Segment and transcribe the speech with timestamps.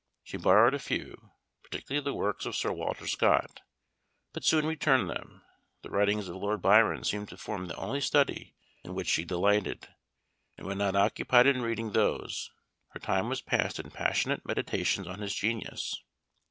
[0.23, 1.29] She borrowed a few,
[1.61, 3.61] particularly the works of Sir Walter Scott,
[4.33, 5.43] but soon returned them;
[5.83, 9.89] the writings of Lord Byron seemed to form the only study in which she delighted,
[10.57, 12.49] and when not occupied in reading those,
[12.93, 16.01] her time was passed in passionate meditations on his genius.